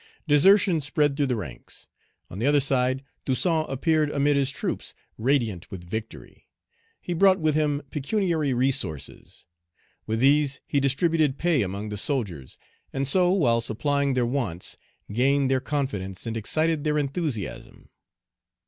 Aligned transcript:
Desertion 0.27 0.81
spread 0.81 1.15
through 1.15 1.27
the 1.27 1.35
ranks. 1.35 1.87
On 2.31 2.39
the 2.39 2.47
other 2.47 2.59
side, 2.59 3.03
Toussaint 3.23 3.67
appeared 3.69 4.09
amid 4.09 4.35
his 4.35 4.49
troops, 4.49 4.95
radiant 5.15 5.69
with 5.69 5.87
victory. 5.87 6.47
He 6.99 7.13
brought 7.13 7.39
with 7.39 7.53
him 7.53 7.83
pecuniary 7.91 8.51
resources. 8.51 9.45
With 10.07 10.19
these, 10.19 10.59
he 10.65 10.79
distributed 10.79 11.37
pay 11.37 11.61
among 11.61 11.89
the 11.89 11.97
soldiers; 11.97 12.57
and 12.91 13.07
so, 13.07 13.31
while 13.31 13.61
supplying 13.61 14.15
their 14.15 14.25
wants, 14.25 14.75
gained 15.13 15.51
their 15.51 15.61
confidence, 15.61 16.25
and 16.25 16.35
excited 16.35 16.83
their 16.83 16.97
enthusiasm. 16.97 17.89